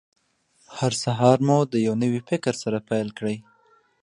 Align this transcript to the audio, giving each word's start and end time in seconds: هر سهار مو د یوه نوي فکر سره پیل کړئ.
هر 0.77 0.93
سهار 1.03 1.37
مو 1.47 1.57
د 1.71 1.73
یوه 1.85 1.97
نوي 2.03 2.21
فکر 2.29 2.53
سره 2.63 2.77
پیل 2.89 3.07
کړئ. 3.17 3.37